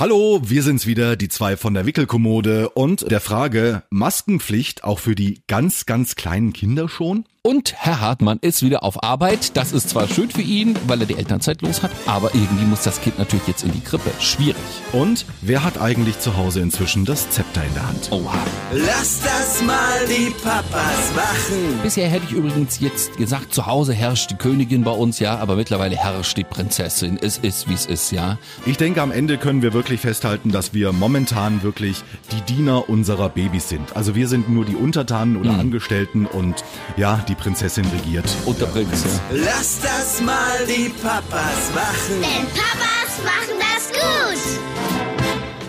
[0.00, 5.14] Hallo, wir sind's wieder, die zwei von der Wickelkommode und der Frage, Maskenpflicht auch für
[5.14, 7.26] die ganz, ganz kleinen Kinder schon?
[7.42, 9.56] Und Herr Hartmann ist wieder auf Arbeit.
[9.56, 12.82] Das ist zwar schön für ihn, weil er die Elternzeit los hat, aber irgendwie muss
[12.82, 14.10] das Kind natürlich jetzt in die Krippe.
[14.20, 14.60] Schwierig.
[14.92, 18.12] Und wer hat eigentlich zu Hause inzwischen das Zepter in der Hand?
[18.12, 18.36] Oha.
[18.72, 21.80] Lass das mal die Papas machen.
[21.82, 25.56] Bisher hätte ich übrigens jetzt gesagt, zu Hause herrscht die Königin bei uns, ja, aber
[25.56, 27.18] mittlerweile herrscht die Prinzessin.
[27.22, 28.36] Es ist, wie es ist, ja.
[28.66, 32.02] Ich denke, am Ende können wir wirklich festhalten, dass wir momentan wirklich
[32.32, 33.96] die Diener unserer Babys sind.
[33.96, 36.62] Also wir sind nur die Untertanen oder Angestellten und
[36.98, 38.24] ja, die Prinzessin regiert.
[38.44, 39.36] Und der Prinz, ja.
[39.44, 42.20] Lass das mal die Papas machen.
[42.20, 44.60] Denn Papas machen das gut.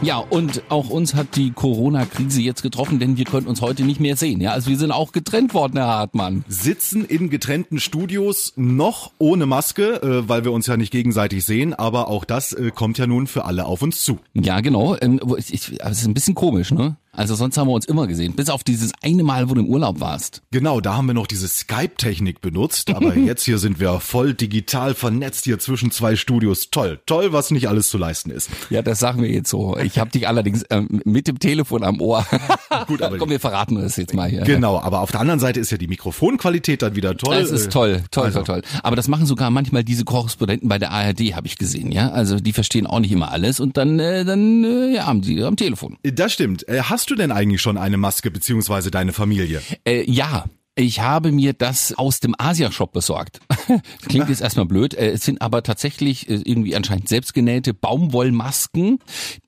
[0.03, 3.99] Ja, und auch uns hat die Corona-Krise jetzt getroffen, denn wir können uns heute nicht
[3.99, 4.41] mehr sehen.
[4.41, 6.43] Ja, also wir sind auch getrennt worden, Herr Hartmann.
[6.47, 11.75] Sitzen in getrennten Studios, noch ohne Maske, äh, weil wir uns ja nicht gegenseitig sehen,
[11.75, 14.17] aber auch das äh, kommt ja nun für alle auf uns zu.
[14.33, 14.97] Ja, genau.
[14.99, 16.95] Ähm, ich, ich, aber es ist ein bisschen komisch, ne?
[17.13, 18.33] Also sonst haben wir uns immer gesehen.
[18.33, 20.41] Bis auf dieses eine Mal, wo du im Urlaub warst.
[20.51, 24.93] Genau, da haben wir noch diese Skype-Technik benutzt, aber jetzt hier sind wir voll digital
[24.93, 26.69] vernetzt hier zwischen zwei Studios.
[26.71, 28.49] Toll, toll, was nicht alles zu leisten ist.
[28.69, 29.77] Ja, das sagen wir jetzt so.
[29.77, 32.25] Ich habe dich allerdings ähm, mit dem Telefon am Ohr.
[32.87, 34.41] Gut, aber- Komm, wir verraten das jetzt mal hier.
[34.43, 37.39] Genau, aber auf der anderen Seite ist ja die Mikrofonqualität dann wieder toll.
[37.41, 38.79] Das ist toll, toll, also- toll, toll.
[38.83, 42.09] Aber das machen sogar manchmal diese Korrespondenten bei der ARD, habe ich gesehen, ja.
[42.11, 45.41] Also die verstehen auch nicht immer alles und dann, äh, dann äh, ja, haben die
[45.43, 45.97] am Telefon.
[46.03, 46.67] Das stimmt.
[46.69, 49.63] Äh, Hast du denn eigentlich schon eine Maske beziehungsweise deine Familie?
[49.85, 50.45] Äh, ja.
[50.75, 53.39] Ich habe mir das aus dem Asia-Shop besorgt.
[54.07, 54.93] Klingt jetzt erstmal blöd.
[54.93, 58.99] Äh, Es sind aber tatsächlich äh, irgendwie anscheinend selbstgenähte Baumwollmasken,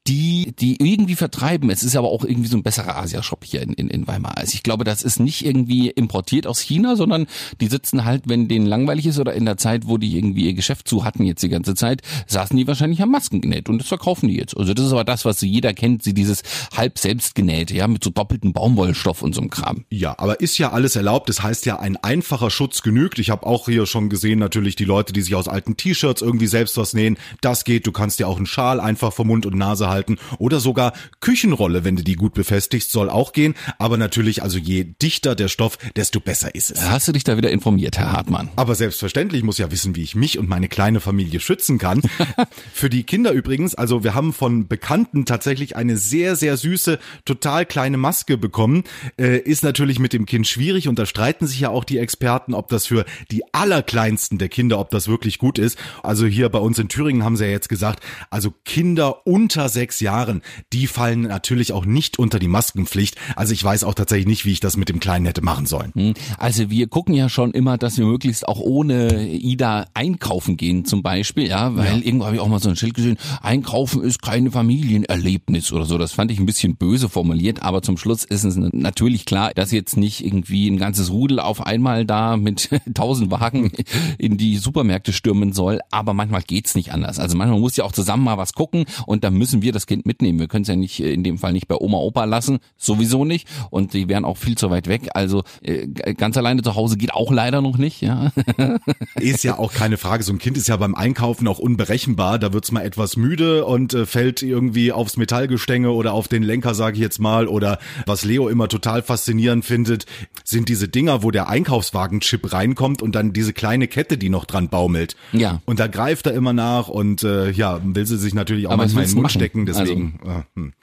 [0.06, 1.70] die die irgendwie vertreiben.
[1.70, 4.38] Es ist aber auch irgendwie so ein besserer Asia-Shop hier in, in, in Weimar.
[4.38, 7.28] Also ich glaube, das ist nicht irgendwie importiert aus China, sondern
[7.62, 10.54] die sitzen halt, wenn denen langweilig ist oder in der Zeit, wo die irgendwie ihr
[10.54, 13.88] Geschäft zu hatten jetzt die ganze Zeit, saßen die wahrscheinlich am Masken genäht und das
[13.88, 14.58] verkaufen die jetzt.
[14.58, 16.44] Also das ist aber das, was jeder kennt, sie dieses
[16.76, 19.86] halb selbstgenähte, ja, mit so doppeltem Baumwollstoff und so einem Kram.
[19.90, 21.13] Ja, aber ist ja alles erlaubt.
[21.28, 23.20] Das heißt ja, ein einfacher Schutz genügt.
[23.20, 26.48] Ich habe auch hier schon gesehen, natürlich die Leute, die sich aus alten T-Shirts irgendwie
[26.48, 27.18] selbst was nähen.
[27.42, 27.88] Das geht.
[27.88, 30.18] Du kannst dir auch einen Schal einfach vor Mund und Nase halten.
[30.40, 33.56] Oder sogar Küchenrolle, wenn du die gut befestigst, soll auch gehen.
[33.78, 36.90] Aber natürlich, also je dichter der Stoff, desto besser ist es.
[36.90, 38.50] Hast du dich da wieder informiert, Herr Hartmann?
[38.56, 42.02] Aber selbstverständlich muss ja wissen, wie ich mich und meine kleine Familie schützen kann.
[42.74, 47.66] Für die Kinder übrigens, also wir haben von Bekannten tatsächlich eine sehr, sehr süße, total
[47.66, 48.84] kleine Maske bekommen.
[49.18, 52.54] Äh, ist natürlich mit dem Kind schwierig und da streiten sich ja auch die Experten,
[52.54, 55.78] ob das für die allerkleinsten der Kinder, ob das wirklich gut ist.
[56.02, 60.00] Also hier bei uns in Thüringen haben sie ja jetzt gesagt, also Kinder unter sechs
[60.00, 60.42] Jahren,
[60.72, 63.18] die fallen natürlich auch nicht unter die Maskenpflicht.
[63.36, 65.92] Also ich weiß auch tatsächlich nicht, wie ich das mit dem Kleinen hätte machen sollen.
[65.94, 70.86] Hm, Also wir gucken ja schon immer, dass wir möglichst auch ohne Ida einkaufen gehen
[70.86, 74.22] zum Beispiel, ja, weil irgendwo habe ich auch mal so ein Schild gesehen, einkaufen ist
[74.22, 75.98] keine Familienerlebnis oder so.
[75.98, 79.72] Das fand ich ein bisschen böse formuliert, aber zum Schluss ist es natürlich klar, dass
[79.72, 83.72] jetzt nicht irgendwie ein ganzes Rudel auf einmal da mit tausend Wagen
[84.20, 87.18] in die Supermärkte stürmen soll, aber manchmal geht's nicht anders.
[87.18, 90.06] Also manchmal muss ja auch zusammen mal was gucken und da müssen wir das Kind
[90.06, 90.38] mitnehmen.
[90.38, 93.26] Wir können es ja nicht äh, in dem Fall nicht bei Oma Opa lassen, sowieso
[93.26, 95.10] nicht und die wären auch viel zu weit weg.
[95.16, 98.32] Also äh, ganz alleine zu Hause geht auch leider noch nicht, ja.
[99.16, 100.24] Ist ja auch keine Frage.
[100.24, 102.38] So ein Kind ist ja beim Einkaufen auch unberechenbar.
[102.38, 106.76] Da wird's mal etwas müde und äh, fällt irgendwie aufs Metallgestänge oder auf den Lenker,
[106.76, 107.48] sage ich jetzt mal.
[107.48, 110.06] Oder was Leo immer total faszinierend findet,
[110.44, 114.70] sind diese Dinger, wo der Einkaufswagenchip reinkommt und dann diese kleine Kette, die noch dran
[114.70, 115.16] baumelt.
[115.32, 115.62] Ja.
[115.66, 118.84] Und da greift er immer nach und äh, ja, will sie sich natürlich auch Aber
[118.84, 119.42] manchmal in den Mund machen?
[119.42, 119.66] Also stecken.
[119.66, 120.20] Deswegen.
[120.26, 120.74] äh, hm.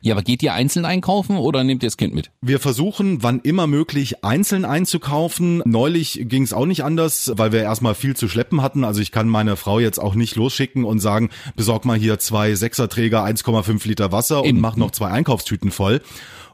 [0.00, 2.30] Ja, aber geht ihr einzeln einkaufen oder nehmt ihr das Kind mit?
[2.40, 5.60] Wir versuchen, wann immer möglich, einzeln einzukaufen.
[5.64, 8.84] Neulich ging es auch nicht anders, weil wir erstmal viel zu schleppen hatten.
[8.84, 12.54] Also ich kann meine Frau jetzt auch nicht losschicken und sagen, besorg mal hier zwei
[12.54, 14.60] Sechserträger, 1,5 Liter Wasser und Eben.
[14.60, 16.00] mach noch zwei Einkaufstüten voll.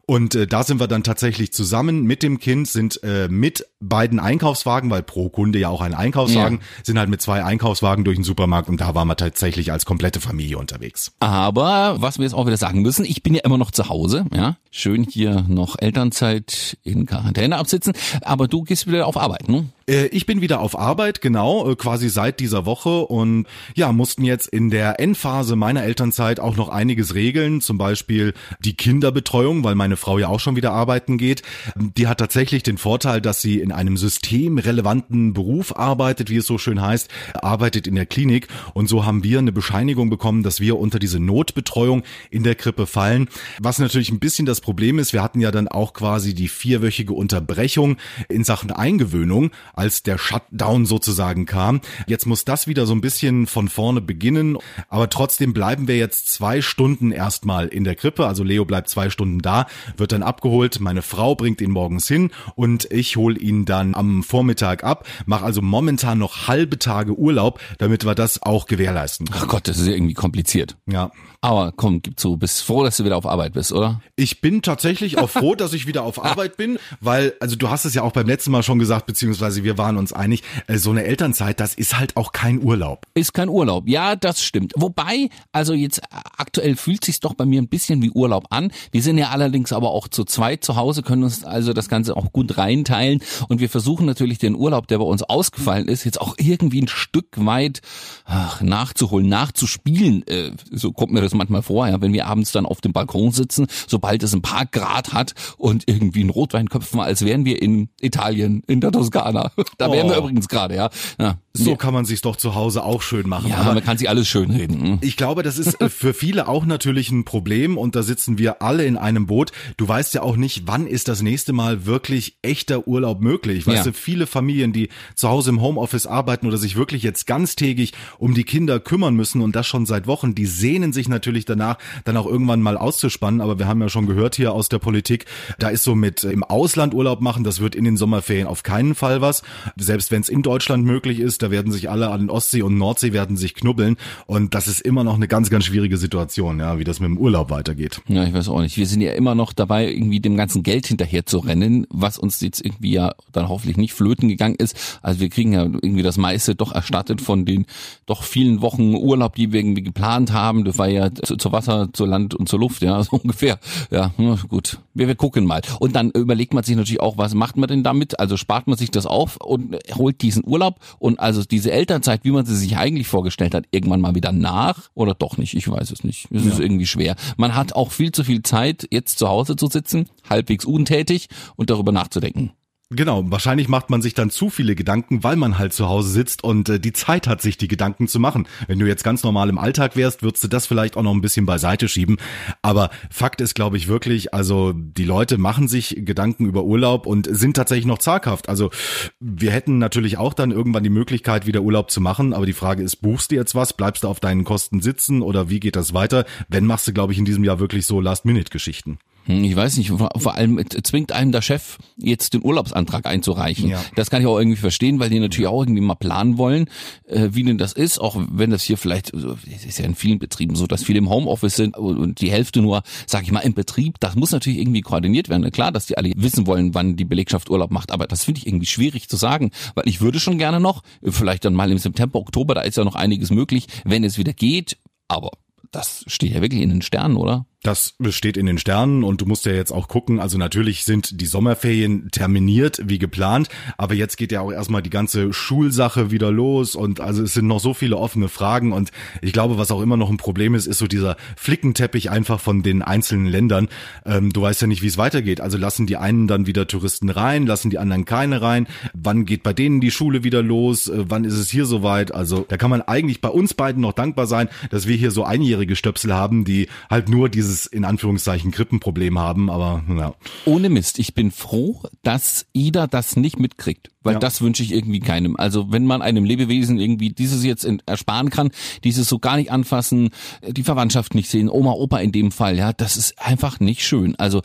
[0.07, 4.21] Und äh, da sind wir dann tatsächlich zusammen mit dem Kind, sind äh, mit beiden
[4.21, 8.25] Einkaufswagen, weil pro Kunde ja auch ein Einkaufswagen, sind halt mit zwei Einkaufswagen durch den
[8.25, 11.13] Supermarkt und da waren wir tatsächlich als komplette Familie unterwegs.
[11.21, 14.27] Aber was wir jetzt auch wieder sagen müssen, ich bin ja immer noch zu Hause,
[14.33, 14.57] ja.
[14.77, 17.93] Schön hier noch Elternzeit in Quarantäne absitzen,
[18.23, 19.69] aber du gehst wieder auf Arbeit, ne?
[19.87, 23.07] Äh, Ich bin wieder auf Arbeit, genau, äh, quasi seit dieser Woche.
[23.07, 28.35] Und ja, mussten jetzt in der Endphase meiner Elternzeit auch noch einiges regeln, zum Beispiel
[28.59, 31.43] die Kinderbetreuung, weil meine Frau ja auch schon wieder arbeiten geht.
[31.77, 36.59] Die hat tatsächlich den Vorteil, dass sie in einem systemrelevanten Beruf arbeitet, wie es so
[36.59, 38.49] schön heißt, arbeitet in der Klinik.
[38.73, 42.89] Und so haben wir eine Bescheinigung bekommen, dass wir unter diese Notbetreuung in der Krippe
[42.89, 43.29] fallen,
[43.61, 47.13] was natürlich ein bisschen das Problem ist, wir hatten ja dann auch quasi die vierwöchige
[47.13, 47.99] Unterbrechung
[48.31, 51.83] in Sachen Eingewöhnung, als der Shutdown sozusagen kam.
[52.07, 54.57] Jetzt muss das wieder so ein bisschen von vorne beginnen,
[54.89, 58.27] aber trotzdem bleiben wir jetzt zwei Stunden erstmal in der Krippe.
[58.27, 59.67] Also Leo bleibt zwei Stunden da,
[59.99, 60.81] wird dann abgeholt.
[60.81, 65.07] Meine Frau bringt ihn morgens hin und ich hole ihn dann am Vormittag ab.
[65.27, 69.29] Mache also momentan noch halbe Tage Urlaub, damit wir das auch gewährleisten.
[69.31, 70.79] Ach Gott, das ist ja irgendwie kompliziert.
[70.87, 71.11] Ja.
[71.43, 74.01] Aber komm, gib zu, bist froh, dass du wieder auf Arbeit bist, oder?
[74.17, 77.85] Ich bin tatsächlich auch froh, dass ich wieder auf Arbeit bin, weil, also du hast
[77.85, 80.91] es ja auch beim letzten Mal schon gesagt, beziehungsweise wir waren uns einig, äh, so
[80.91, 83.07] eine Elternzeit, das ist halt auch kein Urlaub.
[83.15, 83.89] Ist kein Urlaub.
[83.89, 84.73] Ja, das stimmt.
[84.77, 86.03] Wobei, also jetzt
[86.37, 88.73] aktuell fühlt sich's doch bei mir ein bisschen wie Urlaub an.
[88.93, 92.17] Wir sind ja allerdings aber auch zu zweit zu Hause, können uns also das Ganze
[92.17, 96.21] auch gut reinteilen und wir versuchen natürlich den Urlaub, der bei uns ausgefallen ist, jetzt
[96.21, 97.81] auch irgendwie ein Stück weit
[98.25, 100.27] ach, nachzuholen, nachzuspielen.
[100.27, 103.33] Äh, so kommt mir das manchmal vor, ja, wenn wir abends dann auf dem Balkon
[103.33, 107.61] sitzen, sobald es ein paar Grad hat und irgendwie ein Rotwein köpfen, als wären wir
[107.61, 109.51] in Italien, in der Toskana.
[109.79, 110.21] Da wären wir Oh.
[110.21, 110.91] übrigens gerade, ja.
[111.19, 111.39] ja.
[111.57, 113.49] So kann man sich's doch zu Hause auch schön machen.
[113.49, 114.81] ja, Aber man kann sich alles schön reden.
[114.83, 114.99] hm.
[115.03, 118.61] Ich glaube, das ist äh, für viele auch natürlich ein Problem und da sitzen wir
[118.63, 119.53] alle in einem Boot.
[119.77, 123.67] Du weißt ja auch nicht, wann ist das nächste Mal wirklich echter Urlaub möglich.
[123.67, 123.93] Weißt Ja.
[123.93, 128.35] du, viele Familien, die zu Hause im Homeoffice arbeiten oder sich wirklich jetzt ganztägig um
[128.35, 132.17] die Kinder kümmern müssen und das schon seit Wochen, die sehnen sich natürlich danach, dann
[132.17, 133.41] auch irgendwann mal auszuspannen.
[133.41, 135.27] Aber wir haben ja schon gehört hier aus der Politik,
[135.59, 138.63] da ist so mit äh, im Ausland Urlaub machen, das wird in den Sommerferien auf
[138.63, 139.43] keinen Fall was.
[139.77, 143.13] Selbst wenn es in Deutschland möglich ist, da werden sich alle an Ostsee und Nordsee
[143.13, 143.97] werden sich knubbeln
[144.27, 147.19] und das ist immer noch eine ganz, ganz schwierige Situation, ja, wie das mit dem
[147.19, 148.01] Urlaub weitergeht.
[148.09, 148.77] Ja, ich weiß auch nicht.
[148.77, 152.41] Wir sind ja immer noch dabei, irgendwie dem ganzen Geld hinterher zu rennen, was uns
[152.41, 154.99] jetzt irgendwie ja dann hoffentlich nicht flöten gegangen ist.
[155.03, 157.67] Also wir kriegen ja irgendwie das meiste doch erstattet von den
[158.07, 160.65] doch vielen Wochen Urlaub, die wir irgendwie geplant haben.
[160.65, 163.59] Das war ja zu, zu Wasser, zu Land und zur Luft, ja, so ungefähr.
[163.91, 164.81] Ja, na gut.
[164.95, 165.63] Wir, wir gucken mal.
[165.81, 168.19] Und dann überlegt man sich natürlich auch, was macht man denn damit?
[168.21, 172.31] Also spart man sich das auf und holt diesen Urlaub und also diese Elternzeit, wie
[172.31, 175.55] man sie sich eigentlich vorgestellt hat, irgendwann mal wieder nach oder doch nicht?
[175.55, 176.29] Ich weiß es nicht.
[176.31, 177.17] Es ist irgendwie schwer.
[177.37, 181.71] Man hat auch viel zu viel Zeit, jetzt zu Hause zu sitzen, halbwegs untätig und
[181.71, 182.53] darüber nachzudenken.
[182.97, 186.45] Genau, wahrscheinlich macht man sich dann zu viele Gedanken, weil man halt zu Hause sitzt
[186.45, 188.47] und äh, die Zeit hat, sich die Gedanken zu machen.
[188.69, 191.21] Wenn du jetzt ganz normal im Alltag wärst, würdest du das vielleicht auch noch ein
[191.21, 192.19] bisschen beiseite schieben.
[192.63, 197.29] Aber Fakt ist, glaube ich, wirklich, also die Leute machen sich Gedanken über Urlaub und
[197.29, 198.49] sind tatsächlich noch zaghaft.
[198.49, 198.71] Also
[199.19, 202.33] wir hätten natürlich auch dann irgendwann die Möglichkeit, wieder Urlaub zu machen.
[202.33, 203.73] Aber die Frage ist, buchst du jetzt was?
[203.73, 206.27] Bleibst du auf deinen Kosten sitzen oder wie geht das weiter?
[206.49, 208.99] Wenn machst du, glaube ich, in diesem Jahr wirklich so Last-Minute-Geschichten.
[209.27, 213.69] Hm, Ich weiß nicht, vor allem äh, zwingt einem der Chef jetzt den Urlaubsantrag einzureichen.
[213.71, 213.83] Ja.
[213.97, 216.69] Das kann ich auch irgendwie verstehen, weil die natürlich auch irgendwie mal planen wollen,
[217.07, 219.95] äh, wie denn das ist, auch wenn das hier vielleicht, also, es ist ja in
[219.95, 223.41] vielen Betrieben so, dass viele im Homeoffice sind und die Hälfte nur, sag ich mal,
[223.41, 223.99] im Betrieb.
[224.01, 225.51] Das muss natürlich irgendwie koordiniert werden.
[225.51, 228.47] Klar, dass die alle wissen wollen, wann die Belegschaft Urlaub macht, aber das finde ich
[228.47, 232.19] irgendwie schwierig zu sagen, weil ich würde schon gerne noch, vielleicht dann mal im September,
[232.19, 234.77] Oktober, da ist ja noch einiges möglich, wenn es wieder geht,
[235.09, 235.31] aber
[235.71, 237.47] das steht ja wirklich in den Sternen, oder?
[237.65, 241.21] Das steht in den Sternen und du musst ja jetzt auch gucken, also natürlich sind
[241.21, 246.31] die Sommerferien terminiert wie geplant, aber jetzt geht ja auch erstmal die ganze Schulsache wieder
[246.31, 248.91] los und also es sind noch so viele offene Fragen und
[249.23, 252.63] ich glaube, was auch immer noch ein Problem ist, ist so dieser Flickenteppich einfach von
[252.63, 253.69] den einzelnen Ländern.
[254.05, 255.41] Ähm, du weißt ja nicht, wie es weitergeht.
[255.41, 258.67] Also lassen die einen dann wieder Touristen rein, lassen die anderen keine rein.
[258.93, 260.89] Wann geht bei denen die Schule wieder los?
[260.89, 262.15] Äh, wann ist es hier soweit?
[262.15, 265.25] Also da kann man eigentlich bei uns beiden noch dankbar sein, dass wir hier so
[265.25, 269.51] einjährige Stöpsel haben, die halt nur dieses in Anführungszeichen Krippenproblem haben.
[269.51, 270.15] Aber ja,
[270.45, 274.19] Ohne Mist, ich bin froh, dass Ida das nicht mitkriegt, weil Ja.
[274.19, 275.37] das wünsche ich irgendwie keinem.
[275.37, 278.51] Also wenn man einem Lebewesen irgendwie dieses jetzt ersparen kann,
[278.85, 280.11] dieses so gar nicht anfassen,
[280.47, 284.15] die Verwandtschaft nicht sehen, Oma, Opa in dem Fall, ja, das ist einfach nicht schön.
[284.17, 284.43] Also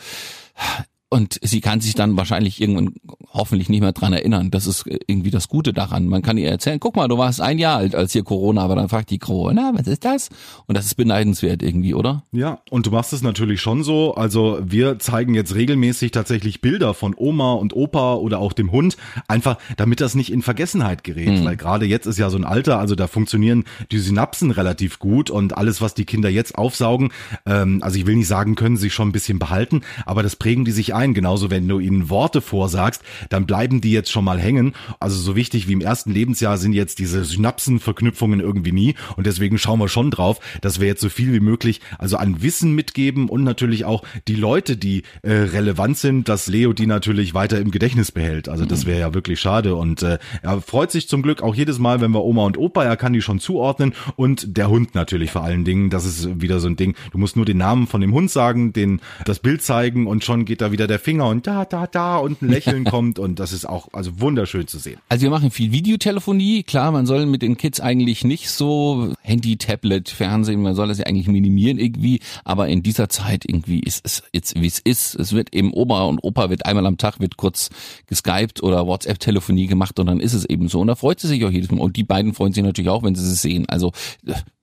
[1.09, 2.93] und sie kann sich dann wahrscheinlich irgendwann
[3.31, 4.51] hoffentlich nicht mehr dran erinnern.
[4.51, 6.07] Das ist irgendwie das Gute daran.
[6.07, 8.75] Man kann ihr erzählen, guck mal, du warst ein Jahr alt, als hier Corona, aber
[8.75, 10.29] dann fragt die Corona, was ist das?
[10.67, 12.23] Und das ist beneidenswert irgendwie, oder?
[12.31, 14.13] Ja, und du machst es natürlich schon so.
[14.15, 18.97] Also wir zeigen jetzt regelmäßig tatsächlich Bilder von Oma und Opa oder auch dem Hund,
[19.27, 21.43] einfach damit das nicht in Vergessenheit gerät.
[21.43, 25.29] Weil gerade jetzt ist ja so ein Alter, also da funktionieren die Synapsen relativ gut
[25.29, 27.11] und alles, was die Kinder jetzt aufsaugen,
[27.45, 30.65] ähm, also ich will nicht sagen, können sie schon ein bisschen behalten, aber das prägen
[30.65, 31.13] die sich ein.
[31.13, 34.73] Genauso wenn du ihnen Worte vorsagst, dann bleiben die jetzt schon mal hängen.
[34.99, 39.57] Also so wichtig wie im ersten Lebensjahr sind jetzt diese Synapsenverknüpfungen irgendwie nie und deswegen
[39.57, 43.29] schauen wir schon drauf, dass wir jetzt so viel wie möglich also an Wissen mitgeben
[43.29, 47.71] und natürlich auch die Leute, die äh, relevant sind, dass Leo die natürlich weiter im
[47.71, 48.49] Gedächtnis behält.
[48.49, 51.79] Also das wäre ja wirklich schade und äh, er freut sich zum Glück auch jedes
[51.79, 55.31] Mal, wenn wir Oma und Opa, er kann die schon zuordnen und der Hund natürlich
[55.31, 56.95] vor allen Dingen, das ist wieder so ein Ding.
[57.11, 60.45] Du musst nur den Namen von dem Hund sagen, den das Bild zeigen und schon
[60.45, 63.53] geht da wieder der Finger und da da da und ein Lächeln kommt und das
[63.53, 64.99] ist auch also wunderschön zu sehen.
[65.09, 66.63] Also wir machen viel Videotelefonie.
[66.63, 70.97] Klar, man soll mit den Kids eigentlich nicht so Handy, Tablet, Fernsehen, man soll das
[70.97, 72.19] ja eigentlich minimieren irgendwie.
[72.43, 75.15] Aber in dieser Zeit irgendwie ist es jetzt wie es ist.
[75.15, 77.69] Es wird eben Oma und Opa wird einmal am Tag wird kurz
[78.07, 80.81] geskypt oder WhatsApp-Telefonie gemacht und dann ist es eben so.
[80.81, 81.81] Und da freut sie sich auch jedes Mal.
[81.81, 83.67] Und die beiden freuen sich natürlich auch, wenn sie es sehen.
[83.69, 83.91] Also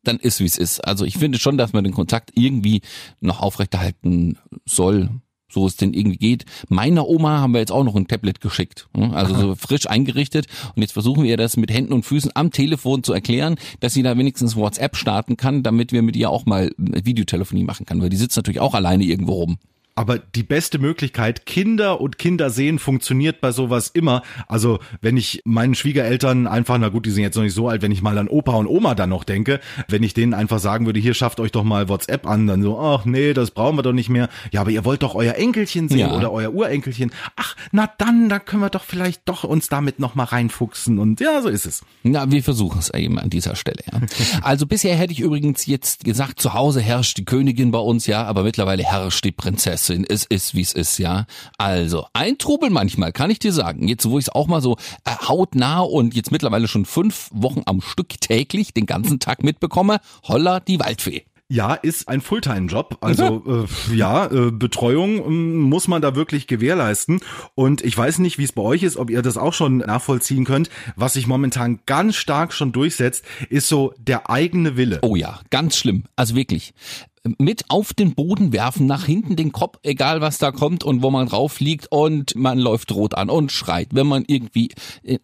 [0.04, 0.80] dann ist wie es ist.
[0.80, 2.82] Also ich finde schon, dass man den Kontakt irgendwie
[3.20, 5.10] noch aufrechterhalten soll
[5.56, 6.44] so es denn irgendwie geht.
[6.68, 9.12] Meiner Oma haben wir jetzt auch noch ein Tablet geschickt, hm?
[9.12, 13.02] also so frisch eingerichtet und jetzt versuchen wir das mit Händen und Füßen am Telefon
[13.02, 16.70] zu erklären, dass sie da wenigstens WhatsApp starten kann, damit wir mit ihr auch mal
[16.76, 19.58] Videotelefonie machen kann, weil die sitzt natürlich auch alleine irgendwo rum.
[19.96, 24.22] Aber die beste Möglichkeit, Kinder und Kinder sehen, funktioniert bei sowas immer.
[24.46, 27.80] Also wenn ich meinen Schwiegereltern einfach, na gut, die sind jetzt noch nicht so alt,
[27.80, 30.84] wenn ich mal an Opa und Oma dann noch denke, wenn ich denen einfach sagen
[30.84, 33.82] würde, hier schafft euch doch mal WhatsApp an, dann so, ach nee, das brauchen wir
[33.82, 34.28] doch nicht mehr.
[34.52, 36.14] Ja, aber ihr wollt doch euer Enkelchen sehen Ja.
[36.14, 37.10] oder euer Urenkelchen.
[37.36, 41.20] Ach, na dann, da können wir doch vielleicht doch uns damit noch mal reinfuchsen und
[41.20, 41.82] ja, so ist es.
[42.02, 43.82] Na, wir versuchen es eben an dieser Stelle.
[43.90, 44.00] Ja.
[44.42, 48.24] Also bisher hätte ich übrigens jetzt gesagt, zu Hause herrscht die Königin bei uns, ja,
[48.24, 49.85] aber mittlerweile herrscht die Prinzessin.
[49.90, 51.26] Es ist, wie es ist, ja.
[51.58, 53.88] Also, ein Trubel manchmal, kann ich dir sagen.
[53.88, 57.62] Jetzt, wo ich es auch mal so äh, hautnah und jetzt mittlerweile schon fünf Wochen
[57.66, 61.24] am Stück täglich den ganzen Tag mitbekomme, holla die Waldfee.
[61.48, 62.98] Ja, ist ein Fulltime-Job.
[63.00, 67.20] Also äh, ja, äh, Betreuung ähm, muss man da wirklich gewährleisten.
[67.54, 70.44] Und ich weiß nicht, wie es bei euch ist, ob ihr das auch schon nachvollziehen
[70.44, 70.70] könnt.
[70.96, 74.98] Was sich momentan ganz stark schon durchsetzt, ist so der eigene Wille.
[75.02, 76.04] Oh ja, ganz schlimm.
[76.16, 76.74] Also wirklich.
[77.38, 81.10] Mit auf den Boden werfen, nach hinten den Kopf, egal was da kommt und wo
[81.10, 84.70] man drauf liegt und man läuft rot an und schreit, wenn man irgendwie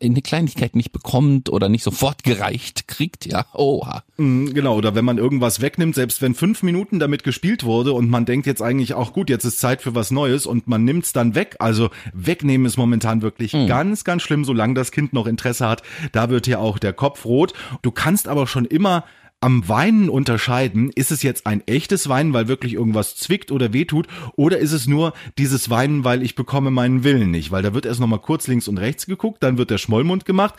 [0.02, 4.02] eine Kleinigkeit nicht bekommt oder nicht sofort gereicht kriegt, ja, oha.
[4.16, 8.10] Mm, Genau, oder wenn man irgendwas wegnimmt, selbst wenn fünf Minuten damit gespielt wurde und
[8.10, 11.12] man denkt jetzt eigentlich auch gut, jetzt ist Zeit für was Neues und man nimmt's
[11.12, 11.56] dann weg.
[11.58, 15.82] Also wegnehmen ist momentan wirklich ganz, ganz schlimm, solange das Kind noch Interesse hat.
[16.12, 17.52] Da wird ja auch der Kopf rot.
[17.82, 19.04] Du kannst aber schon immer
[19.42, 24.06] am Weinen unterscheiden, ist es jetzt ein echtes Weinen, weil wirklich irgendwas zwickt oder wehtut,
[24.36, 27.84] oder ist es nur dieses Weinen, weil ich bekomme meinen Willen nicht, weil da wird
[27.84, 30.54] erst nochmal kurz links und rechts geguckt, dann wird der Schmollmund gemacht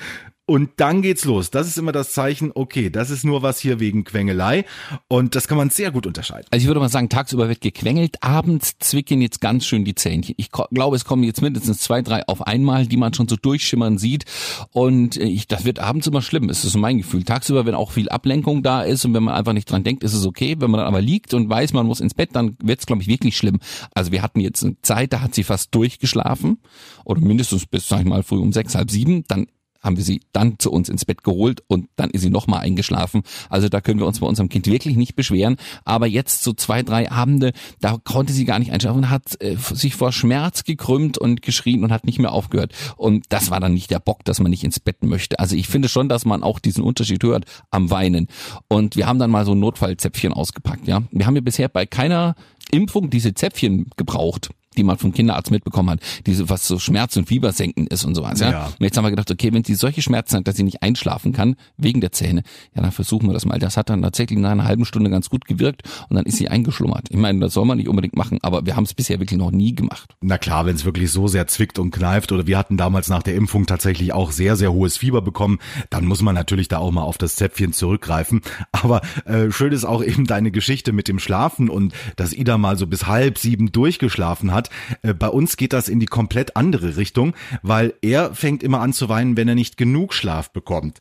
[0.45, 1.51] und dann geht's los.
[1.51, 4.65] Das ist immer das Zeichen, okay, das ist nur was hier wegen Quengelei
[5.07, 6.47] und das kann man sehr gut unterscheiden.
[6.51, 10.35] Also ich würde mal sagen, tagsüber wird gequengelt, abends zwicken jetzt ganz schön die Zähnchen.
[10.37, 13.97] Ich glaube, es kommen jetzt mindestens zwei, drei auf einmal, die man schon so durchschimmern
[13.97, 14.25] sieht.
[14.71, 17.23] Und äh, ich, das wird abends immer schlimm, ist so mein Gefühl.
[17.23, 20.13] Tagsüber, wenn auch viel Ablenkung da ist und wenn man einfach nicht dran denkt, ist
[20.13, 20.55] es okay.
[20.59, 23.07] Wenn man dann aber liegt und weiß, man muss ins Bett, dann wird's, glaube ich,
[23.07, 23.59] wirklich schlimm.
[23.93, 26.57] Also wir hatten jetzt eine Zeit, da hat sie fast durchgeschlafen
[27.05, 29.23] oder mindestens bis, sag ich mal, früh um sechs, halb sieben.
[29.27, 29.47] Dann
[29.83, 33.23] haben wir sie dann zu uns ins Bett geholt und dann ist sie nochmal eingeschlafen.
[33.49, 35.57] Also da können wir uns bei unserem Kind wirklich nicht beschweren.
[35.85, 39.95] Aber jetzt so zwei, drei Abende, da konnte sie gar nicht einschlafen hat äh, sich
[39.95, 42.73] vor Schmerz gekrümmt und geschrien und hat nicht mehr aufgehört.
[42.95, 45.39] Und das war dann nicht der Bock, dass man nicht ins Bett möchte.
[45.39, 48.27] Also ich finde schon, dass man auch diesen Unterschied hört am Weinen.
[48.67, 50.87] Und wir haben dann mal so ein Notfallzäpfchen ausgepackt.
[50.87, 52.35] Ja, Wir haben ja bisher bei keiner
[52.71, 57.27] Impfung diese Zäpfchen gebraucht die man vom Kinderarzt mitbekommen hat, diese was so Schmerz- und
[57.27, 58.39] Fiebersenken ist und sowas.
[58.39, 58.51] Ja?
[58.51, 58.65] Ja.
[58.65, 61.33] Und jetzt haben wir gedacht, okay, wenn sie solche Schmerzen hat, dass sie nicht einschlafen
[61.33, 62.43] kann, wegen der Zähne,
[62.75, 63.59] ja, dann versuchen wir das mal.
[63.59, 66.49] Das hat dann tatsächlich nach einer halben Stunde ganz gut gewirkt und dann ist sie
[66.49, 67.07] eingeschlummert.
[67.09, 69.51] Ich meine, das soll man nicht unbedingt machen, aber wir haben es bisher wirklich noch
[69.51, 70.15] nie gemacht.
[70.21, 73.23] Na klar, wenn es wirklich so sehr zwickt und kneift oder wir hatten damals nach
[73.23, 76.91] der Impfung tatsächlich auch sehr, sehr hohes Fieber bekommen, dann muss man natürlich da auch
[76.91, 78.41] mal auf das Zäpfchen zurückgreifen.
[78.71, 82.77] Aber äh, schön ist auch eben deine Geschichte mit dem Schlafen und dass Ida mal
[82.77, 84.62] so bis halb sieben durchgeschlafen hat.
[85.01, 88.93] Äh, bei uns geht das in die komplett andere Richtung, weil er fängt immer an
[88.93, 90.99] zu weinen, wenn er nicht genug Schlaf bekommt.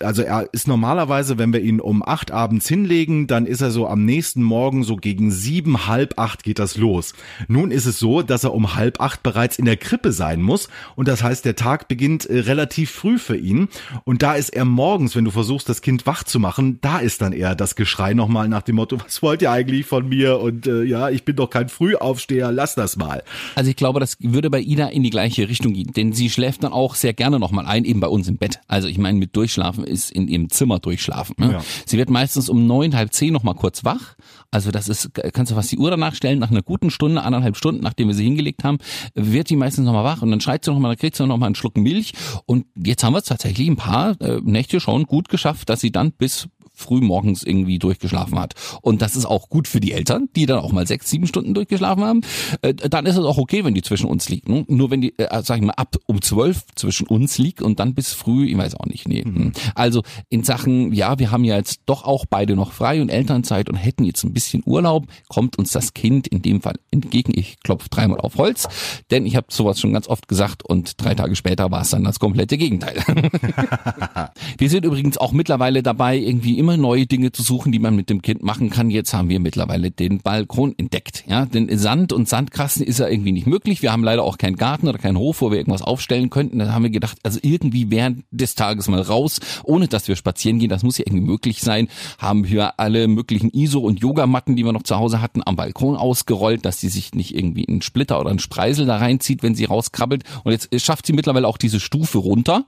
[0.00, 3.86] Also er ist normalerweise, wenn wir ihn um acht abends hinlegen, dann ist er so
[3.86, 7.14] am nächsten Morgen so gegen sieben, halb acht geht das los.
[7.46, 10.68] Nun ist es so, dass er um halb acht bereits in der Krippe sein muss
[10.96, 13.68] und das heißt, der Tag beginnt äh, relativ früh für ihn
[14.02, 17.22] und da ist er morgens, wenn du versuchst, das Kind wach zu machen, da ist
[17.22, 20.66] dann eher das Geschrei nochmal nach dem Motto, was wollt ihr eigentlich von mir und
[20.66, 23.22] äh, ja, ich bin doch kein Frühaufsteher, lass das mal.
[23.54, 26.64] Also ich glaube, das würde bei Ida in die gleiche Richtung gehen, denn sie schläft
[26.64, 28.58] dann auch sehr gerne nochmal ein, eben bei uns im Bett.
[28.66, 31.36] Also ich meine, mit Durchschlafen durchschlafen, ist in ihrem Zimmer durchschlafen.
[31.38, 31.52] Ne?
[31.52, 31.64] Ja.
[31.86, 34.14] Sie wird meistens um neun, halb zehn noch mal kurz wach.
[34.50, 37.56] Also das ist, kannst du fast die Uhr danach stellen, nach einer guten Stunde, anderthalb
[37.56, 38.78] Stunden, nachdem wir sie hingelegt haben,
[39.14, 41.26] wird die meistens noch mal wach und dann schreit sie noch mal, dann kriegt sie
[41.26, 42.12] noch mal einen Schluck Milch
[42.46, 45.90] und jetzt haben wir es tatsächlich ein paar äh, Nächte schon gut geschafft, dass sie
[45.90, 48.54] dann bis früh morgens irgendwie durchgeschlafen hat.
[48.82, 51.54] Und das ist auch gut für die Eltern, die dann auch mal sechs, sieben Stunden
[51.54, 52.20] durchgeschlafen haben.
[52.62, 54.48] Äh, dann ist es auch okay, wenn die zwischen uns liegt.
[54.48, 54.64] Ne?
[54.68, 57.94] Nur wenn die, äh, sag ich mal, ab um zwölf zwischen uns liegt und dann
[57.94, 59.24] bis früh, ich weiß auch nicht, nee.
[59.24, 59.52] Mhm.
[59.74, 63.68] Also in Sachen, ja, wir haben ja jetzt doch auch beide noch frei und Elternzeit
[63.68, 67.32] und hätten jetzt ein bisschen Urlaub, kommt uns das Kind in dem Fall entgegen.
[67.34, 68.68] Ich klopfe dreimal auf Holz,
[69.10, 72.04] denn ich habe sowas schon ganz oft gesagt und drei Tage später war es dann
[72.04, 72.96] das komplette Gegenteil.
[74.58, 78.08] wir sind übrigens auch mittlerweile dabei, irgendwie immer neue Dinge zu suchen, die man mit
[78.08, 78.88] dem Kind machen kann.
[78.88, 81.22] Jetzt haben wir mittlerweile den Balkon entdeckt.
[81.28, 83.82] Ja, denn Sand und Sandkasten ist ja irgendwie nicht möglich.
[83.82, 86.58] Wir haben leider auch keinen Garten oder keinen Hof, wo wir irgendwas aufstellen könnten.
[86.58, 90.58] Da haben wir gedacht, also irgendwie während des Tages mal raus, ohne dass wir spazieren
[90.58, 90.70] gehen.
[90.70, 91.88] Das muss ja irgendwie möglich sein.
[92.16, 95.96] Haben wir alle möglichen ISO und Yogamatten, die wir noch zu Hause hatten, am Balkon
[95.96, 99.66] ausgerollt, dass sie sich nicht irgendwie einen Splitter oder einen Spreisel da reinzieht, wenn sie
[99.66, 100.24] rauskrabbelt.
[100.44, 102.64] Und jetzt schafft sie mittlerweile auch diese Stufe runter.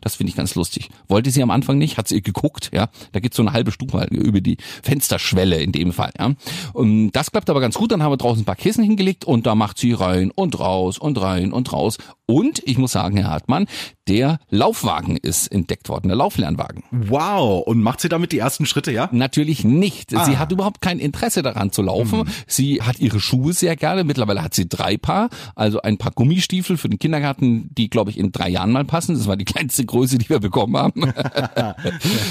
[0.00, 0.88] Das finde ich ganz lustig.
[1.08, 2.70] Wollte sie am Anfang nicht, hat sie geguckt.
[2.72, 6.12] Ja, da gibt's so eine halbe Stufe halt über die Fensterschwelle in dem Fall.
[6.18, 6.32] Ja.
[6.72, 7.92] Und das klappt aber ganz gut.
[7.92, 10.98] Dann haben wir draußen ein paar Kissen hingelegt und da macht sie rein und raus
[10.98, 11.98] und rein und raus.
[12.30, 13.66] Und ich muss sagen, Herr Hartmann,
[14.06, 16.84] der Laufwagen ist entdeckt worden, der Lauflernwagen.
[16.92, 17.66] Wow.
[17.66, 19.08] Und macht sie damit die ersten Schritte, ja?
[19.10, 20.10] Natürlich nicht.
[20.10, 22.28] Sie hat überhaupt kein Interesse daran zu laufen.
[22.46, 24.04] Sie hat ihre Schuhe sehr gerne.
[24.04, 25.28] Mittlerweile hat sie drei Paar.
[25.56, 29.16] Also ein paar Gummistiefel für den Kindergarten, die, glaube ich, in drei Jahren mal passen.
[29.16, 31.02] Das war die kleinste Größe, die wir bekommen haben.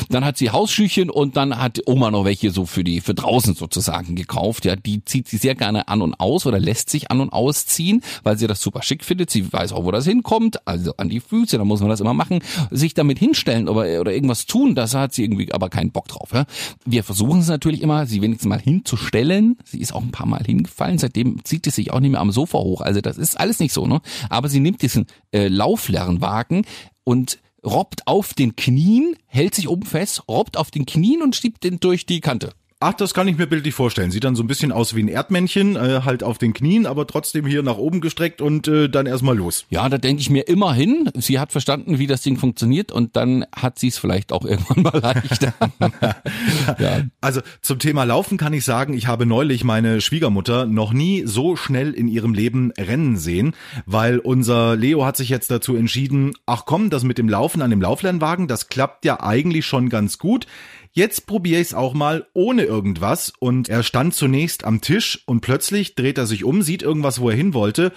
[0.10, 3.56] dann hat sie Hausschüchen und dann hat Oma noch welche so für die, für draußen
[3.56, 4.64] sozusagen gekauft.
[4.64, 8.02] Ja, die zieht sie sehr gerne an und aus oder lässt sich an und ausziehen,
[8.24, 9.30] weil sie das super schick findet.
[9.30, 10.68] Sie weiß auch, wo das hinkommt.
[10.68, 12.40] Also an die Füße, da muss man das immer machen.
[12.70, 16.30] Sich damit hinstellen oder, oder irgendwas tun, das hat sie irgendwie aber keinen Bock drauf.
[16.32, 16.46] Ja?
[16.86, 19.58] Wir versuchen es natürlich immer, sie wenigstens mal hinzustellen.
[19.66, 21.00] Sie ist auch ein paar Mal hingefallen.
[21.00, 22.82] Seitdem zieht sie sich auch nicht mehr am Sofa hoch.
[22.82, 24.00] Also das ist alles nicht so, ne?
[24.30, 26.66] Aber sie nimmt diesen äh, Lauflernwagen
[27.04, 31.64] und robbt auf den Knien, hält sich oben fest, robbt auf den Knien und schiebt
[31.64, 32.52] den durch die Kante.
[32.82, 34.10] Ach, das kann ich mir bildlich vorstellen.
[34.10, 37.06] Sieht dann so ein bisschen aus wie ein Erdmännchen, äh, halt auf den Knien, aber
[37.08, 39.66] trotzdem hier nach oben gestreckt und äh, dann erstmal los.
[39.70, 43.46] Ja, da denke ich mir immerhin, sie hat verstanden, wie das Ding funktioniert und dann
[43.54, 45.54] hat sie es vielleicht auch irgendwann mal leichter.
[46.80, 47.02] ja.
[47.20, 51.58] Also zum Thema Laufen kann ich sagen, ich habe neulich meine Schwiegermutter noch nie so
[51.58, 53.56] schnell in ihrem Leben rennen sehen,
[53.88, 57.72] weil unser Leo hat sich jetzt dazu entschieden, ach komm, das mit dem Laufen an
[57.72, 60.48] dem Lauflernwagen, das klappt ja eigentlich schon ganz gut.
[60.92, 65.42] Jetzt probiere ich es auch mal ohne irgendwas und er stand zunächst am Tisch und
[65.42, 67.92] plötzlich dreht er sich um, sieht irgendwas, wo er hin wollte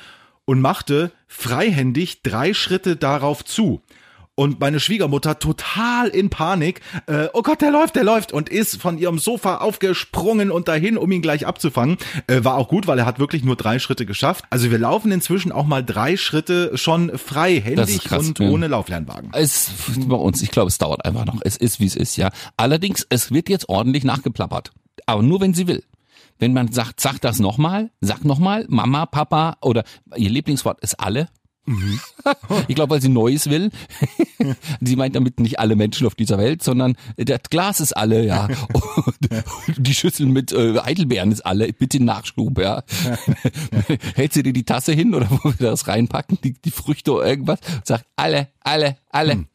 [0.45, 3.83] und machte freihändig drei Schritte darauf zu.
[4.35, 6.81] Und meine Schwiegermutter total in Panik.
[7.07, 10.97] Äh, oh Gott, der läuft, der läuft und ist von ihrem Sofa aufgesprungen und dahin,
[10.97, 11.99] um ihn gleich abzufangen.
[12.29, 14.47] Äh, war auch gut, weil er hat wirklich nur drei Schritte geschafft.
[14.49, 18.49] Also wir laufen inzwischen auch mal drei Schritte schon freihändig krass, und ja.
[18.49, 19.31] ohne Lauflernwagen.
[19.35, 19.71] Es
[20.07, 21.41] bei uns, ich glaube, es dauert einfach noch.
[21.43, 22.31] Es ist, wie es ist, ja.
[22.57, 24.73] Allerdings, es wird jetzt ordentlich nachgeplappert.
[25.05, 25.85] Aber nur, wenn sie will.
[26.39, 29.85] Wenn man sagt, sag das nochmal, sag nochmal, Mama, Papa oder
[30.17, 31.29] ihr Lieblingswort ist alle.
[32.67, 33.71] Ich glaube, weil sie Neues will.
[34.81, 38.49] sie meint damit nicht alle Menschen auf dieser Welt, sondern das Glas ist alle, ja.
[38.73, 41.73] Und die Schüssel mit äh, Heidelbeeren ist alle.
[41.73, 42.83] Bitte Nachschub, ja.
[44.15, 47.27] Hält sie dir die Tasse hin oder wo wir das reinpacken, die, die Früchte oder
[47.27, 47.61] irgendwas?
[47.85, 49.47] Sagt alle, alle, alle.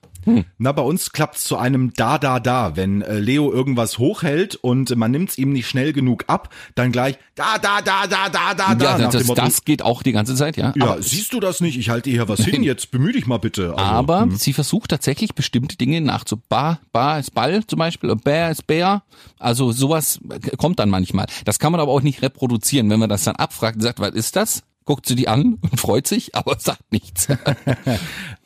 [0.57, 2.75] Na, bei uns klappt's zu einem Da, Da, Da.
[2.75, 7.17] Wenn äh, Leo irgendwas hochhält und man nimmt's ihm nicht schnell genug ab, dann gleich
[7.35, 8.99] Da, Da, Da, Da, Da, Da, Da.
[8.99, 10.73] Ja, das, Motto, das geht auch die ganze Zeit, ja.
[10.75, 11.77] ja, Aber- siehst du das nicht?
[11.77, 13.69] Ich halte hier was hin, jetzt bemühe dich mal bitte.
[13.77, 16.37] Also, Aber sie versucht tatsächlich bestimmte Dinge nachzu.
[16.49, 19.03] Bar, Bar ist Ball zum Beispiel, Bär ist Bär.
[19.39, 20.19] Also sowas
[20.57, 21.27] kommt dann manchmal.
[21.45, 22.89] Das kann man aber auch nicht reproduzieren.
[22.89, 24.63] Wenn man das dann abfragt und sagt, was ist das?
[24.87, 27.27] Guckt sie die an und freut sich, aber sagt nichts.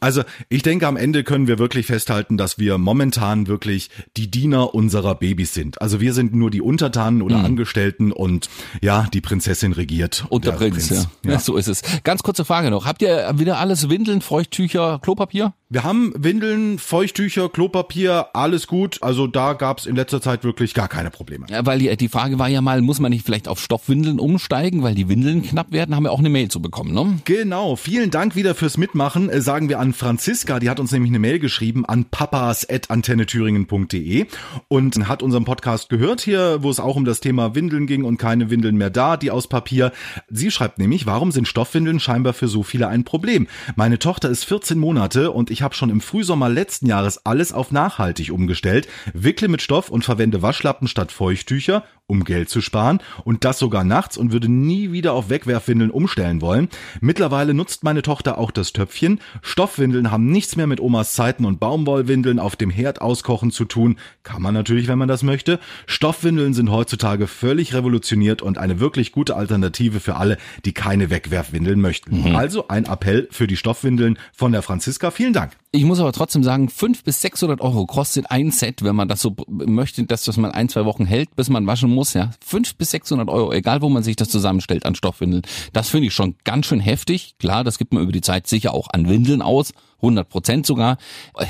[0.04, 4.74] Also ich denke, am Ende können wir wirklich festhalten, dass wir momentan wirklich die Diener
[4.74, 5.80] unserer Babys sind.
[5.80, 8.50] Also wir sind nur die Untertanen oder Angestellten und
[8.82, 10.26] ja, die Prinzessin regiert.
[10.30, 11.04] Und der, Prinz, ja.
[11.24, 11.38] ja.
[11.38, 11.84] So ist es.
[12.04, 12.88] Ganz kurze Frage noch.
[12.88, 15.54] Habt ihr wieder alles Windeln, Feuchttücher, Klopapier?
[15.70, 18.98] Wir haben Windeln, Feuchttücher, Klopapier, alles gut.
[19.02, 21.46] Also da gab's in letzter Zeit wirklich gar keine Probleme.
[21.50, 24.84] Ja, weil die, die Frage war ja mal, muss man nicht vielleicht auf Stoffwindeln umsteigen,
[24.84, 25.96] weil die Windeln knapp werden?
[25.96, 27.20] Haben wir auch eine Mail zu bekommen, ne?
[27.26, 31.12] Genau, vielen Dank wieder fürs Mitmachen, äh, sagen wir an Franziska, die hat uns nämlich
[31.12, 34.26] eine Mail geschrieben an papas.antennethüringen.de
[34.68, 38.18] und hat unseren Podcast gehört hier, wo es auch um das Thema Windeln ging und
[38.18, 39.92] keine Windeln mehr da, die aus Papier.
[40.30, 43.48] Sie schreibt nämlich, warum sind Stoffwindeln scheinbar für so viele ein Problem?
[43.76, 47.72] Meine Tochter ist 14 Monate und ich habe schon im Frühsommer letzten Jahres alles auf
[47.72, 53.46] nachhaltig umgestellt, wickle mit Stoff und verwende Waschlappen statt Feuchttücher um Geld zu sparen und
[53.46, 56.68] das sogar nachts und würde nie wieder auf Wegwerfwindeln umstellen wollen.
[57.00, 59.22] Mittlerweile nutzt meine Tochter auch das Töpfchen.
[59.42, 63.96] Stoffwindeln haben nichts mehr mit Omas Zeiten und Baumwollwindeln auf dem Herd auskochen zu tun.
[64.24, 65.58] Kann man natürlich, wenn man das möchte.
[65.86, 71.80] Stoffwindeln sind heutzutage völlig revolutioniert und eine wirklich gute Alternative für alle, die keine Wegwerfwindeln
[71.80, 72.30] möchten.
[72.30, 72.36] Mhm.
[72.36, 75.12] Also ein Appell für die Stoffwindeln von der Franziska.
[75.12, 75.54] Vielen Dank.
[75.74, 79.22] Ich muss aber trotzdem sagen, 500 bis 600 Euro kostet ein Set, wenn man das
[79.22, 82.32] so möchte, dass das man ein, zwei Wochen hält, bis man waschen muss, ja.
[82.46, 85.44] 500 bis 600 Euro, egal wo man sich das zusammenstellt an Stoffwindeln.
[85.74, 87.36] Das finde ich schon ganz schön heftig.
[87.40, 89.74] Klar, das gibt man über die Zeit sicher auch an Windeln aus.
[90.02, 90.98] 100 Prozent sogar.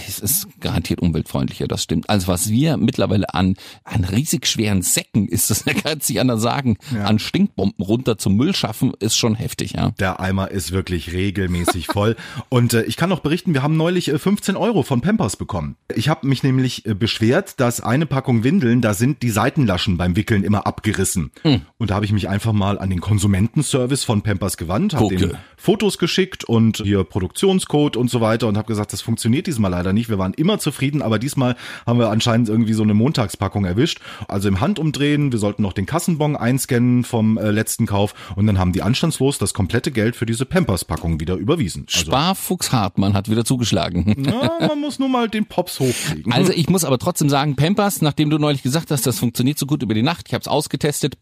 [0.07, 2.09] Es ist garantiert umweltfreundlicher, das stimmt.
[2.09, 6.41] Also was wir mittlerweile an, an riesig schweren Säcken, ist das, da kann sich anders
[6.41, 7.05] sagen, ja.
[7.05, 9.91] an Stinkbomben runter zum Müll schaffen, ist schon heftig, ja.
[9.99, 12.15] Der Eimer ist wirklich regelmäßig voll.
[12.49, 15.75] Und äh, ich kann noch berichten, wir haben neulich äh, 15 Euro von Pampers bekommen.
[15.95, 20.15] Ich habe mich nämlich äh, beschwert, dass eine Packung Windeln, da sind die Seitenlaschen beim
[20.15, 21.31] Wickeln immer abgerissen.
[21.43, 21.61] Hm.
[21.77, 25.37] Und da habe ich mich einfach mal an den Konsumentenservice von Pampers gewandt, habe denen
[25.57, 29.71] Fotos geschickt und hier Produktionscode und so weiter weiter und habe gesagt, das funktioniert diesmal
[29.71, 30.10] leider nicht.
[30.10, 33.99] Wir waren immer zufrieden, aber diesmal haben wir anscheinend irgendwie so eine Montagspackung erwischt.
[34.27, 38.58] Also im Handumdrehen, wir sollten noch den Kassenbon einscannen vom äh, letzten Kauf und dann
[38.58, 41.86] haben die anstandslos das komplette Geld für diese Pampers-Packung wieder überwiesen.
[41.88, 44.13] Also, Sparfuchs Hartmann hat wieder zugeschlagen.
[44.17, 46.32] Na, man muss nur mal den Pops hochkriegen.
[46.32, 49.65] Also ich muss aber trotzdem sagen, Pampers, nachdem du neulich gesagt hast, das funktioniert so
[49.65, 51.17] gut über die Nacht, ich habe es ausgetestet,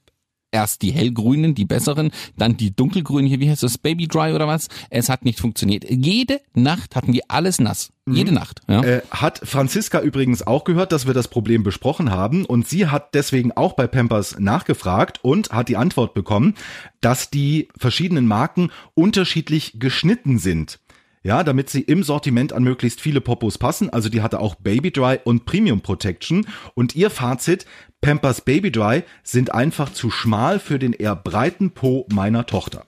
[0.51, 4.47] erst die hellgrünen, die besseren, dann die dunkelgrünen hier, wie heißt das, Baby Dry oder
[4.47, 4.67] was?
[4.89, 5.85] Es hat nicht funktioniert.
[5.89, 7.91] Jede Nacht hatten wir alles nass.
[8.05, 8.15] Mhm.
[8.15, 8.61] Jede Nacht.
[8.67, 8.83] Ja.
[8.83, 13.13] Äh, hat Franziska übrigens auch gehört, dass wir das Problem besprochen haben und sie hat
[13.13, 16.55] deswegen auch bei Pampers nachgefragt und hat die Antwort bekommen,
[17.01, 20.79] dass die verschiedenen Marken unterschiedlich geschnitten sind.
[21.21, 23.89] Ja, damit sie im Sortiment an möglichst viele Popos passen.
[23.89, 26.47] Also die hatte auch Baby Dry und Premium Protection.
[26.75, 27.65] Und ihr Fazit,
[27.99, 32.85] Pampers Baby Dry sind einfach zu schmal für den eher breiten Po meiner Tochter.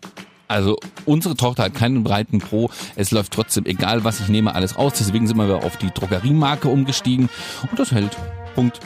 [0.47, 2.69] Also unsere Tochter hat keinen breiten Pro.
[2.95, 4.93] Es läuft trotzdem, egal was ich nehme, alles aus.
[4.93, 7.29] Deswegen sind wir auf die Drogeriemarke umgestiegen.
[7.69, 8.17] Und das hält.
[8.55, 8.79] Punkt.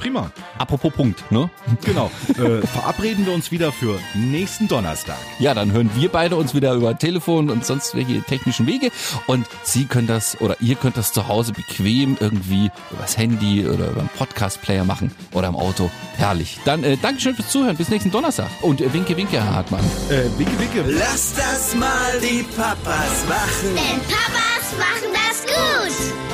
[0.00, 0.30] Prima.
[0.58, 1.50] Apropos Punkt, ne?
[1.84, 2.10] Genau.
[2.30, 5.16] Äh, verabreden wir uns wieder für nächsten Donnerstag.
[5.38, 8.90] Ja, dann hören wir beide uns wieder über Telefon und sonst welche technischen Wege.
[9.26, 13.90] Und Sie können das oder ihr könnt das zu Hause bequem irgendwie übers Handy oder
[13.90, 15.90] über einen Podcast-Player machen oder im Auto.
[16.16, 16.58] Herrlich.
[16.64, 17.76] Dann äh, Dankeschön fürs Zuhören.
[17.76, 18.48] Bis nächsten Donnerstag.
[18.60, 19.84] Und äh, winke, winke, Herr Hartmann.
[20.08, 20.84] Äh, winke, winke.
[20.86, 23.74] Lass das mal die Papas machen.
[23.74, 26.31] Denn Papas machen das gut.